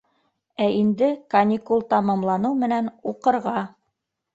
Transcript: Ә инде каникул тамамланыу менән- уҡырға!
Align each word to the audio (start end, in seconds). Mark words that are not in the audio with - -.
Ә 0.67 0.69
инде 0.77 1.11
каникул 1.35 1.85
тамамланыу 1.95 2.61
менән- 2.67 2.93
уҡырға! 3.15 3.59